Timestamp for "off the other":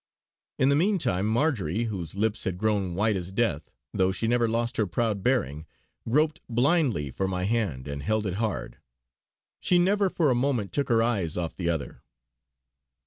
11.37-12.01